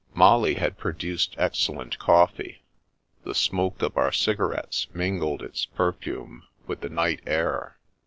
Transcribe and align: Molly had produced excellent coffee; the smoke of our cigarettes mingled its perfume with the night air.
Molly 0.15 0.55
had 0.55 0.79
produced 0.79 1.35
excellent 1.37 1.99
coffee; 1.99 2.63
the 3.23 3.35
smoke 3.35 3.83
of 3.83 3.95
our 3.97 4.11
cigarettes 4.11 4.87
mingled 4.95 5.43
its 5.43 5.67
perfume 5.67 6.41
with 6.65 6.81
the 6.81 6.89
night 6.89 7.21
air. 7.27 7.77